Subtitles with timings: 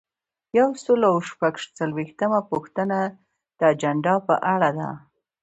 [0.59, 2.97] یو سل او شپږ څلویښتمه پوښتنه
[3.57, 4.89] د اجنډا په اړه ده.